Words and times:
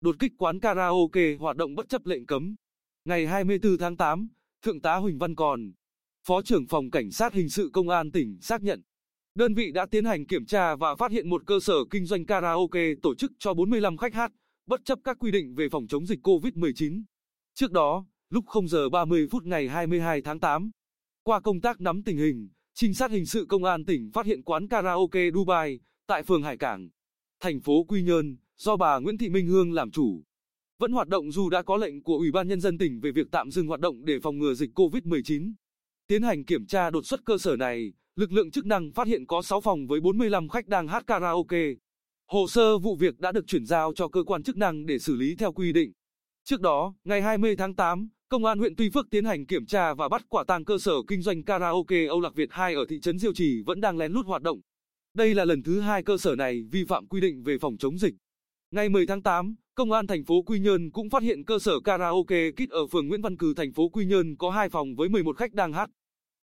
đột 0.00 0.16
kích 0.18 0.32
quán 0.38 0.60
karaoke 0.60 1.34
hoạt 1.34 1.56
động 1.56 1.74
bất 1.74 1.88
chấp 1.88 2.06
lệnh 2.06 2.26
cấm. 2.26 2.54
Ngày 3.04 3.26
24 3.26 3.78
tháng 3.78 3.96
8, 3.96 4.28
Thượng 4.62 4.80
tá 4.80 4.96
Huỳnh 4.96 5.18
Văn 5.18 5.34
Còn, 5.34 5.72
Phó 6.26 6.42
trưởng 6.42 6.66
phòng 6.66 6.90
Cảnh 6.90 7.10
sát 7.10 7.32
Hình 7.34 7.48
sự 7.48 7.70
Công 7.72 7.88
an 7.88 8.10
tỉnh 8.10 8.38
xác 8.40 8.62
nhận, 8.62 8.82
đơn 9.34 9.54
vị 9.54 9.72
đã 9.72 9.86
tiến 9.86 10.04
hành 10.04 10.26
kiểm 10.26 10.46
tra 10.46 10.76
và 10.76 10.94
phát 10.94 11.10
hiện 11.10 11.30
một 11.30 11.42
cơ 11.46 11.60
sở 11.60 11.74
kinh 11.90 12.06
doanh 12.06 12.26
karaoke 12.26 12.94
tổ 13.02 13.14
chức 13.14 13.32
cho 13.38 13.54
45 13.54 13.96
khách 13.96 14.14
hát, 14.14 14.32
bất 14.66 14.80
chấp 14.84 14.98
các 15.04 15.16
quy 15.20 15.30
định 15.30 15.54
về 15.54 15.68
phòng 15.68 15.86
chống 15.88 16.06
dịch 16.06 16.20
COVID-19. 16.22 17.02
Trước 17.54 17.72
đó, 17.72 18.06
lúc 18.30 18.44
0 18.46 18.68
giờ 18.68 18.88
30 18.88 19.28
phút 19.30 19.44
ngày 19.44 19.68
22 19.68 20.22
tháng 20.22 20.40
8, 20.40 20.70
qua 21.22 21.40
công 21.40 21.60
tác 21.60 21.80
nắm 21.80 22.02
tình 22.02 22.18
hình, 22.18 22.48
trinh 22.74 22.94
sát 22.94 23.10
hình 23.10 23.26
sự 23.26 23.46
công 23.48 23.64
an 23.64 23.84
tỉnh 23.84 24.10
phát 24.14 24.26
hiện 24.26 24.42
quán 24.42 24.68
karaoke 24.68 25.30
Dubai 25.34 25.80
tại 26.06 26.22
phường 26.22 26.42
Hải 26.42 26.56
Cảng, 26.56 26.88
thành 27.40 27.60
phố 27.60 27.84
Quy 27.84 28.02
Nhơn, 28.02 28.36
do 28.58 28.76
bà 28.76 28.98
Nguyễn 28.98 29.18
Thị 29.18 29.28
Minh 29.28 29.46
Hương 29.46 29.72
làm 29.72 29.90
chủ. 29.90 30.22
Vẫn 30.78 30.92
hoạt 30.92 31.08
động 31.08 31.32
dù 31.32 31.50
đã 31.50 31.62
có 31.62 31.76
lệnh 31.76 32.02
của 32.02 32.16
Ủy 32.16 32.30
ban 32.30 32.48
Nhân 32.48 32.60
dân 32.60 32.78
tỉnh 32.78 33.00
về 33.00 33.10
việc 33.10 33.26
tạm 33.30 33.50
dừng 33.50 33.66
hoạt 33.66 33.80
động 33.80 34.04
để 34.04 34.18
phòng 34.22 34.38
ngừa 34.38 34.54
dịch 34.54 34.70
COVID-19. 34.74 35.52
Tiến 36.06 36.22
hành 36.22 36.44
kiểm 36.44 36.66
tra 36.66 36.90
đột 36.90 37.06
xuất 37.06 37.24
cơ 37.24 37.38
sở 37.38 37.56
này, 37.56 37.92
lực 38.16 38.32
lượng 38.32 38.50
chức 38.50 38.66
năng 38.66 38.92
phát 38.92 39.06
hiện 39.06 39.26
có 39.26 39.42
6 39.42 39.60
phòng 39.60 39.86
với 39.86 40.00
45 40.00 40.48
khách 40.48 40.66
đang 40.66 40.88
hát 40.88 41.06
karaoke. 41.06 41.66
Hồ 42.26 42.46
sơ 42.48 42.78
vụ 42.78 42.96
việc 42.96 43.18
đã 43.18 43.32
được 43.32 43.46
chuyển 43.46 43.66
giao 43.66 43.92
cho 43.96 44.08
cơ 44.08 44.22
quan 44.22 44.42
chức 44.42 44.56
năng 44.56 44.86
để 44.86 44.98
xử 44.98 45.16
lý 45.16 45.36
theo 45.36 45.52
quy 45.52 45.72
định. 45.72 45.92
Trước 46.44 46.60
đó, 46.60 46.94
ngày 47.04 47.22
20 47.22 47.56
tháng 47.56 47.74
8, 47.74 48.08
Công 48.28 48.44
an 48.44 48.58
huyện 48.58 48.76
Tuy 48.76 48.90
Phước 48.90 49.06
tiến 49.10 49.24
hành 49.24 49.46
kiểm 49.46 49.66
tra 49.66 49.94
và 49.94 50.08
bắt 50.08 50.22
quả 50.28 50.44
tang 50.44 50.64
cơ 50.64 50.78
sở 50.78 50.92
kinh 51.08 51.22
doanh 51.22 51.44
karaoke 51.44 52.06
Âu 52.06 52.20
Lạc 52.20 52.34
Việt 52.34 52.48
2 52.52 52.74
ở 52.74 52.84
thị 52.88 53.00
trấn 53.00 53.18
Diêu 53.18 53.32
Trì 53.34 53.62
vẫn 53.66 53.80
đang 53.80 53.98
lén 53.98 54.12
lút 54.12 54.26
hoạt 54.26 54.42
động. 54.42 54.60
Đây 55.14 55.34
là 55.34 55.44
lần 55.44 55.62
thứ 55.62 55.80
hai 55.80 56.02
cơ 56.02 56.16
sở 56.16 56.36
này 56.36 56.62
vi 56.70 56.84
phạm 56.84 57.06
quy 57.06 57.20
định 57.20 57.42
về 57.42 57.58
phòng 57.58 57.76
chống 57.78 57.98
dịch. 57.98 58.14
Ngày 58.70 58.88
10 58.88 59.06
tháng 59.06 59.22
8, 59.22 59.54
Công 59.74 59.92
an 59.92 60.06
thành 60.06 60.24
phố 60.24 60.42
Quy 60.42 60.58
Nhơn 60.58 60.90
cũng 60.90 61.10
phát 61.10 61.22
hiện 61.22 61.44
cơ 61.44 61.58
sở 61.58 61.80
karaoke 61.80 62.50
Kit 62.50 62.70
ở 62.70 62.86
phường 62.86 63.08
Nguyễn 63.08 63.22
Văn 63.22 63.36
Cừ 63.36 63.54
thành 63.56 63.72
phố 63.72 63.88
Quy 63.88 64.04
Nhơn 64.04 64.36
có 64.36 64.50
hai 64.50 64.68
phòng 64.68 64.94
với 64.96 65.08
11 65.08 65.36
khách 65.36 65.52
đang 65.52 65.72
hát. 65.72 65.90